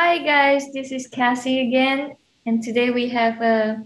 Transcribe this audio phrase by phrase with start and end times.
[0.00, 2.14] Hi guys, this is Cassie again,
[2.46, 3.82] and today we have a,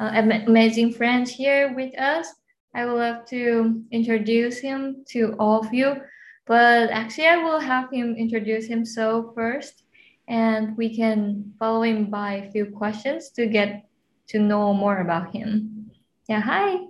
[0.00, 2.26] a amazing friend here with us.
[2.74, 6.00] I would love to introduce him to all of you,
[6.46, 9.82] but actually I will have him introduce himself first,
[10.26, 13.84] and we can follow him by a few questions to get
[14.28, 15.90] to know more about him.
[16.30, 16.86] Yeah, hi.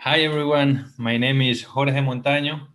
[0.00, 2.66] Hi everyone, my name is Jorge Montaño.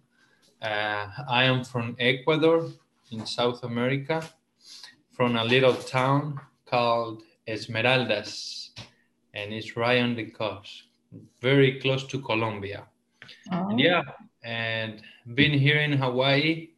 [0.62, 2.70] Uh, I am from Ecuador
[3.12, 4.24] in South America
[5.20, 8.70] from a little town called Esmeraldas,
[9.34, 10.84] and it's right on the coast,
[11.42, 12.88] very close to Colombia.
[13.52, 13.76] Oh.
[13.76, 14.04] Yeah,
[14.46, 15.02] and
[15.36, 16.70] been here in Hawaii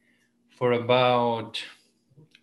[0.58, 1.62] for about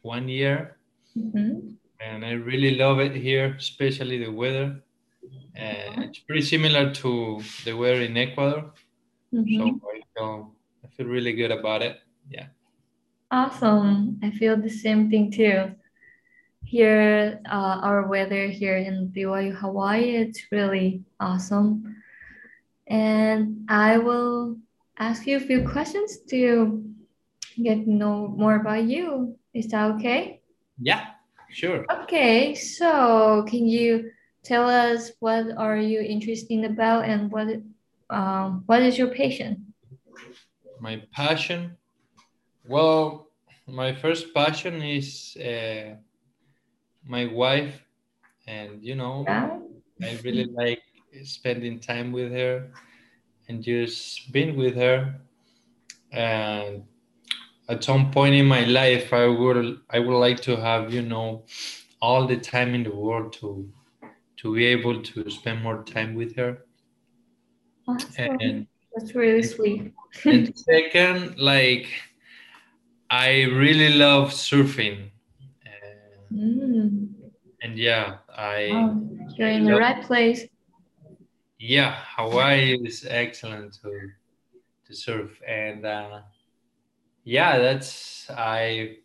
[0.03, 0.77] one year,
[1.17, 1.75] mm-hmm.
[2.01, 4.81] and I really love it here, especially the weather.
[5.57, 8.73] And it's pretty similar to the weather in Ecuador,
[9.35, 9.59] mm-hmm.
[9.59, 10.55] so I feel,
[10.85, 11.99] I feel really good about it.
[12.31, 12.47] Yeah.
[13.33, 14.21] Awesome.
[14.23, 15.75] I feel the same thing too
[16.69, 20.17] here uh, our weather here in BYU Hawaii.
[20.17, 21.97] It's really awesome.
[22.87, 24.57] And I will
[24.99, 26.85] ask you a few questions to
[27.57, 29.37] get to know more about you.
[29.55, 30.41] Is that okay?
[30.79, 31.85] Yeah sure.
[32.05, 34.11] Okay so can you
[34.45, 37.49] tell us what are you interested about and what
[38.11, 39.73] um, what is your passion?
[40.81, 41.77] My passion?
[42.67, 43.29] Well
[43.67, 45.97] my first passion is uh,
[47.09, 47.75] my wife,
[48.47, 49.59] and you know, yeah.
[50.03, 50.83] I really like
[51.25, 52.71] spending time with her
[53.49, 55.15] and just being with her.
[56.13, 56.85] And
[57.69, 61.45] at some point in my life, I would I would like to have you know
[62.01, 63.69] all the time in the world to
[64.39, 66.65] to be able to spend more time with her.
[67.89, 68.37] Awesome.
[68.41, 69.93] And, That's really sweet.
[70.25, 71.89] and second, like
[73.11, 75.11] I really love surfing.
[76.33, 77.15] Mm.
[77.63, 78.93] And yeah, I.
[79.37, 80.47] You're in the right place.
[81.59, 84.11] Yeah, Hawaii is excellent to
[84.87, 86.21] to surf, and uh,
[87.25, 88.99] yeah, that's I.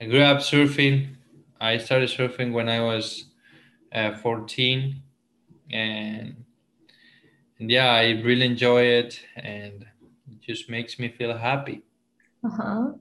[0.00, 1.16] I grew up surfing.
[1.60, 3.26] I started surfing when I was
[3.92, 5.02] uh, 14,
[5.70, 6.44] and
[7.60, 9.84] and yeah, I really enjoy it, and
[10.30, 11.82] it just makes me feel happy.
[12.42, 12.92] Uh huh.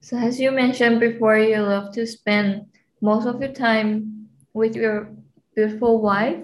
[0.00, 2.66] So as you mentioned before, you love to spend
[3.00, 5.10] most of your time with your
[5.54, 6.38] beautiful wife.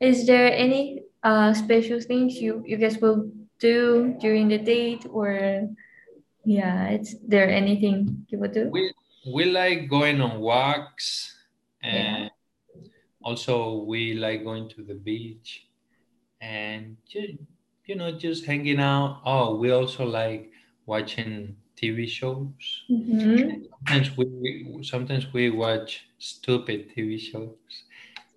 [0.00, 5.68] Is there any uh, special things you, you guys will do during the date or
[6.44, 8.68] yeah, it's there anything you would do?
[8.70, 8.92] We
[9.32, 11.32] we like going on walks
[11.82, 12.84] and yeah.
[13.22, 15.66] also we like going to the beach
[16.40, 17.32] and just
[17.86, 19.22] you know just hanging out.
[19.24, 20.50] Oh, we also like
[20.86, 22.84] watching TV shows.
[22.90, 23.64] Mm-hmm.
[23.86, 27.56] Sometimes we sometimes we watch stupid TV shows.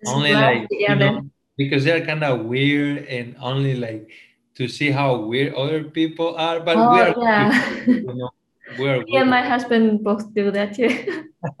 [0.00, 1.22] It's only like you know,
[1.56, 4.10] because they're kind of weird and only like
[4.56, 6.60] to see how weird other people are.
[6.60, 7.84] But oh, we are yeah.
[7.86, 8.30] you know,
[8.78, 11.24] we're yeah, my husband both do that too.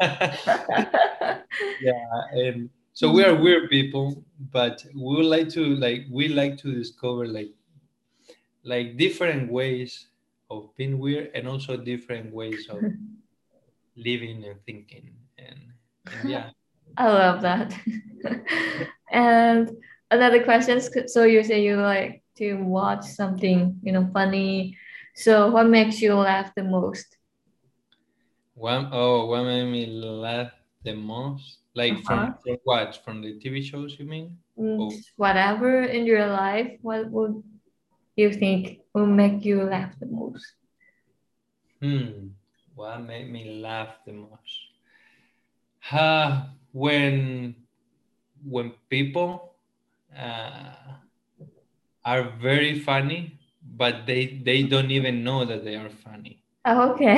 [1.80, 6.58] yeah, and so we are weird people, but we would like to like we like
[6.58, 7.50] to discover like
[8.64, 10.06] like different ways
[10.50, 12.78] of being weird and also different ways of
[13.96, 15.12] living and thinking.
[15.38, 15.58] And,
[16.12, 16.50] and yeah.
[16.96, 17.74] I love that.
[19.10, 19.70] And
[20.10, 24.76] another question so you say you like to watch something you know funny.
[25.14, 27.16] So what makes you laugh the most?
[28.54, 30.52] What oh what made me laugh
[30.84, 31.58] the most?
[31.74, 32.04] Like uh-huh.
[32.04, 33.00] from, from what?
[33.04, 34.36] From the tv shows you mean?
[34.58, 34.96] Mm, oh.
[35.16, 37.42] whatever in your life what would
[38.18, 40.44] you think will make you laugh the most?
[41.80, 42.28] Hmm,
[42.74, 44.68] what made me laugh the most?
[45.90, 47.54] Uh, when
[48.44, 49.54] when people
[50.16, 50.74] uh,
[52.04, 56.42] are very funny, but they they don't even know that they are funny.
[56.64, 57.16] Oh, okay.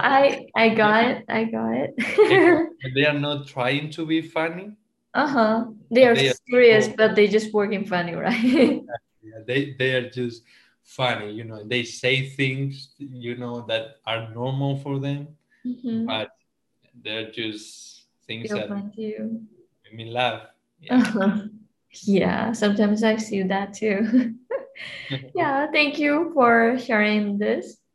[0.00, 1.24] I I got it.
[1.28, 2.94] I got it.
[2.94, 4.72] they are not trying to be funny.
[5.14, 5.64] Uh huh.
[5.90, 8.82] They are they serious, are, but they just working funny, right?
[9.26, 10.42] yeah, they they are just
[10.82, 15.26] funny you know they say things you know that are normal for them
[15.66, 16.06] mm-hmm.
[16.06, 16.30] but
[17.02, 20.42] they're just things Feel that make me laugh
[20.80, 20.96] yeah.
[20.96, 21.42] Uh-huh.
[22.04, 24.34] yeah sometimes i see that too
[25.34, 27.78] yeah thank you for sharing this